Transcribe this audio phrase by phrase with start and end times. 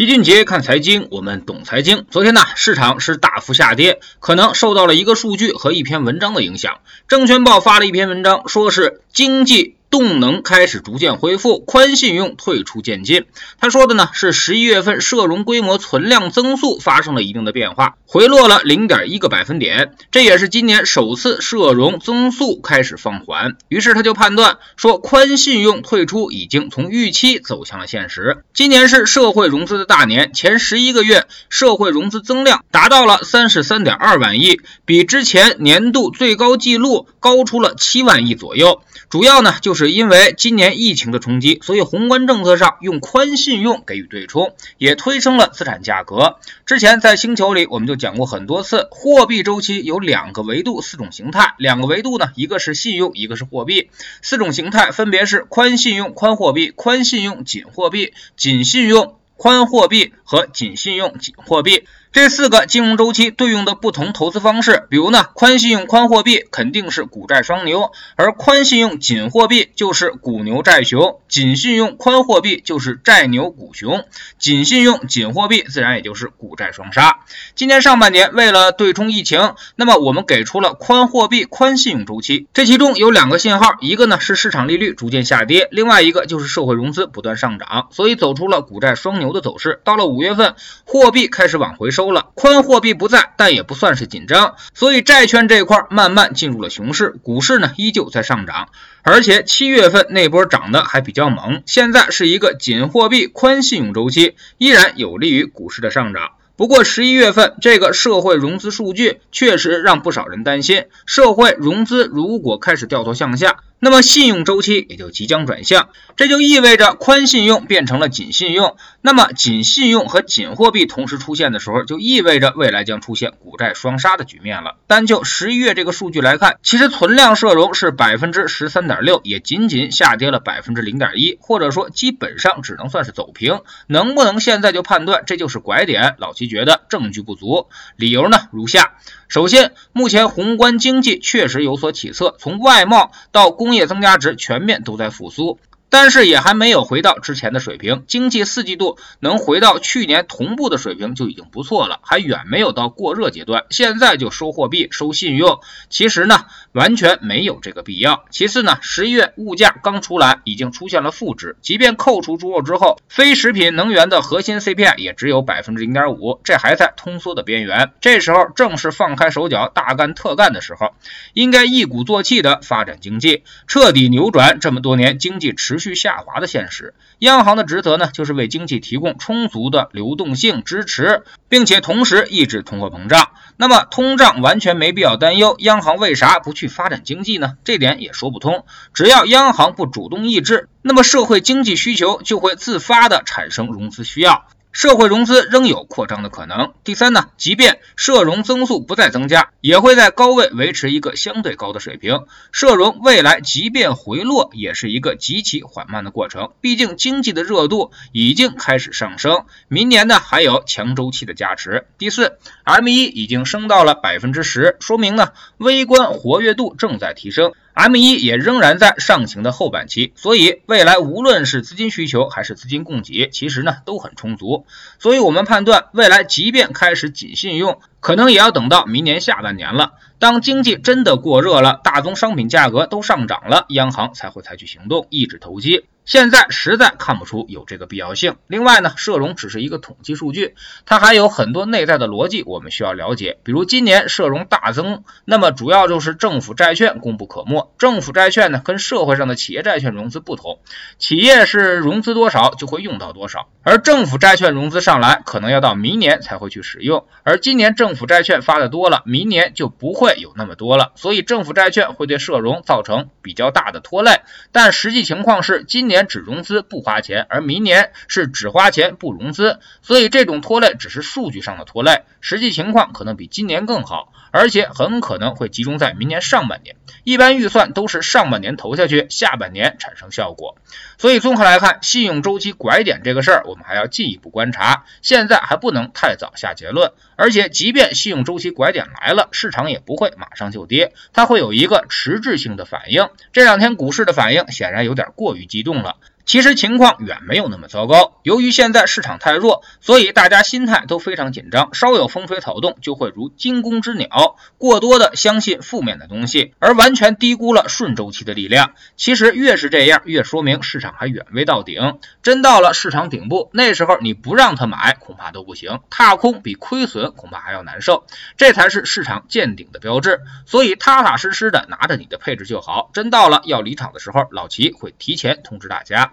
[0.00, 2.06] 齐俊杰看财经，我们懂财经。
[2.10, 6.78] 昨天呢，市场是大幅下跌，可能受到了一个数据和一篇文章的影响。
[7.06, 9.76] 证券报发了一篇文章，说是经济。
[9.90, 13.26] 动能开始逐渐恢复，宽信用退出渐进。
[13.58, 23.56] 他说的呢是十一月份社融规模存量增速发生了一定的变化，回落了零点一个百分点，这也是今年首次社融增速开始放缓。
[23.68, 28.44] 于是他就判断说，宽信用退出已经从预期走向了现实。
[28.54, 38.82] 今年是社会融资的大年，前十一个月社会融资增量达到了三十三点二万亿，比之前年度最高纪录高出了七万亿左右。
[39.08, 46.36] 主要呢，就是是因为今年疫情的冲击，所以宏观政策上用宽信用给予对冲，也推升了资产价格。
[46.66, 51.54] 之前在星球里我们就讲过很多次，货币周期有两个维度、四种形态。
[51.56, 53.88] 两个维度呢，一个是信用，一个是货币。
[54.20, 61.84] 四种形态分别是宽信用、宽货币、宽信用、紧货币、紧信用、宽货币和紧信用、紧货币。
[62.12, 74.00] 这四个金融周期对应的不同投资方式，比如呢，宽信用、宽货币肯定是股债双牛，而宽信用、紧货币就是股牛债熊；紧信用、宽货币就是债牛股熊；
[74.40, 77.20] 紧信用、紧货币自然也就是股债双杀。
[77.54, 89.80] 今年上半年为了对冲疫情，那么我们给出了宽货币、宽信用周期，这其中有两个信号，一个呢是市场利率逐渐下跌，另外一个就是社会融资不断上涨，所以走出了股债双牛的走势。
[89.84, 91.99] 到了五月份，货币开始往回收。
[92.00, 98.70] 收了，宽货币不在，但也不算是紧张，所以债券这块慢慢进入了熊市，股市呢依旧在上涨，
[99.02, 106.30] 而且七月份那波涨得还比较猛，现在是一个紧货币、宽信用周期，依然有利于股市的上涨。
[106.56, 113.58] 不过十一月份这个社会融资数据确实让不少人担心，社会融资如果开始掉头向下。
[113.80, 118.76] 那么信用周期也就即将转向，这就意味着宽信用变成了紧信用。
[119.00, 124.76] 那么紧信用和紧货币同时出现的时候，就意味着未来将出现股债双杀的局面了。
[124.86, 133.60] 单就十一月这个数据来看，其实存量社融是百分之十三点六，也仅仅下跌了百分之零点一，或者说基本上只能算是走平。
[133.86, 136.16] 能不能现在就判断这就是拐点？
[136.18, 138.92] 老齐觉得证据不足，理由呢如下。
[139.30, 145.60] 首先，目前宏观经济确实有所起色，从外贸到工业增加值全面都在复苏。
[145.90, 153.66] 但是也还没有回到之前的水平，经济四季度能回到去年同步的水平就已经不错了，还远没有到过热阶段。
[153.70, 155.58] 现在就收货币、收信用，
[155.88, 158.24] 其实呢完全没有这个必要。
[158.30, 167.90] 其次呢，十一月物价刚出来，已经出现了负值，即便扣除猪肉之后，非食品能源的核心 CPI 也只有百分之零点五，这还在通缩的边缘。
[168.00, 170.94] 这时候正是放开手脚大干特干的时候，
[171.34, 175.79] 应该一鼓作气的发展经济，彻底扭转这么多年经济持。
[175.80, 183.30] 续下滑的现实，央行的职责呢，就是为经济提供充足的流动性支持，并且同时抑制通货膨胀。
[183.56, 187.56] 那么通胀完全没必要担忧，央行为啥不去发展经济呢？
[187.64, 188.64] 这点也说不通。
[188.94, 194.46] 只要央行不主动抑制，那么社会经济需求就会自发的产生融资需要。
[194.72, 196.72] 社会融资仍有扩张的可能。
[196.84, 202.20] 第三呢，即便社融增速不再增加，也会在高位维持一个相对高的水平。
[202.52, 206.52] 社融未来即便回落，也是一个极其缓慢的过程。
[206.60, 211.86] 毕竟经济的热度已经开始上升，明年呢还有强周期的加持。
[211.98, 217.52] 第四，M 一已经升到了百分之十，说明呢微观活跃度正在提升。
[217.80, 224.66] M 一也仍然在上行的后半期，所以未来无论是资金需求还是资金供给，其实呢都很充足。
[224.98, 227.80] 所以我们判断，未来即便开始紧信用。
[228.00, 229.92] 可能也要等到明年下半年了。
[230.18, 235.84] 当经济真的过热了，大宗商品价格都上涨了，央行才会采取行动抑制投机。
[236.10, 238.34] 现在实在看不出有这个必要性。
[238.48, 243.38] 另外呢，社融只是一个统计数据，它还有很多内在的逻辑，我们需要了解。
[243.44, 247.72] 比如今年社融大增，那么主要就是政府债券功不可没。
[247.78, 250.58] 政府债券呢，跟社会上的企业债券融资不同，
[250.98, 257.06] 企业是融资多少就会用到多少，而政府债券融资上来，可能要到明年才会去使用。
[257.22, 264.22] 而今年政府债券发的多了，明年就不会有那么多了，所以政府债券会对社融造成比较大的拖累。
[264.50, 276.76] 但实际情况是，今年只融资不花钱，而明年是只花钱不融资，所以这种拖累只是数据上的拖累，实际情况可能比今年更好，而且很可能会集中在明年上半年。
[277.04, 280.56] 一般预算都是上半年投下去，下半年产生效果。
[280.98, 286.92] 所以综合来看，信用周期拐点这个事儿，我们还要进一步观察，现在还不能太早下结论。
[287.16, 293.08] 而且，即便信用周期拐点来了，市场也不会马上就跌，它会有一个迟滞性的反应。
[293.32, 295.89] 这两天股市的反应显然有点过于激动了。
[295.90, 295.96] 了。
[296.30, 298.20] 其实情况远没有那么糟糕。
[298.22, 308.74] 由于现在市场太弱，所以大家心态都非常紧张，稍有风吹草动就会如惊弓之鸟，过多的相信负面的东西，而完全低估了顺周期的力量。
[308.94, 311.98] 其实越是这样，越说明市场还远未到顶。
[312.22, 315.80] 真到了市场顶部，那时候你不让他买，恐怕都不行。
[315.90, 318.06] 踏空比亏损恐怕还要难受，
[318.36, 320.20] 这才是市场见顶的标志。
[320.46, 322.88] 所以踏踏实实的拿着你的配置就好。
[322.92, 326.12] 真到了要离场的时候，老齐会提前通知大家。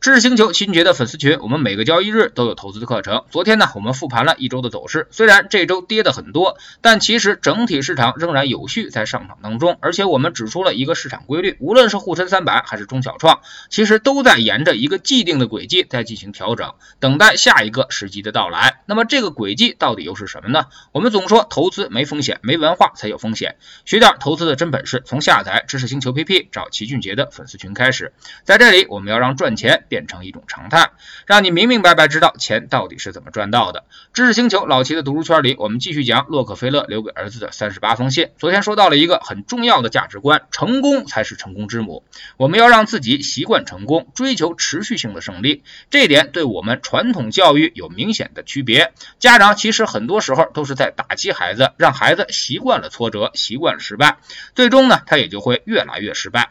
[0.00, 3.24] 知识星球新杰的粉丝群，我们每个交易日都有投资的课程。
[3.30, 9.76] 昨天呢，我们复盘了一周的走势，虽然这周跌的很多，但其实整体市场仍然有序在上涨当中。
[9.82, 18.80] 而且我们指出了一个市场规律，无论是沪深三百还是中小创，其实都在沿着一个既定的轨迹在进行调整，等待下一个时机的到来。
[18.86, 20.64] 那么这个轨迹到底又是什么呢？
[20.92, 23.56] 我们总说投资没风险，没文化才有风险。
[23.84, 28.14] 学点投资的真本事，从下载知识星球 PP 找齐俊杰的粉丝群开始。
[28.44, 29.84] 在这里，我们要让赚钱。
[29.90, 30.92] 变成一种常态，
[31.26, 33.84] 让你明明白白知道钱到底是怎么赚到的。
[34.14, 38.30] 知识星球老齐的读书圈里，我们继续讲洛克菲勒留给儿子的三十八封信。
[38.38, 42.04] 昨天说到了一个很重要的价值观：成功才是成功之母。
[42.36, 45.64] 我们要让自己习惯成功，追求持续性的胜利。
[45.90, 48.92] 这点对我们传统教育有明显的区别。
[49.18, 54.18] 家长其实很多时候都是在打击孩子，让孩子习惯了挫折，习惯了失败，
[54.54, 56.50] 最终呢，他也就会越来越失败。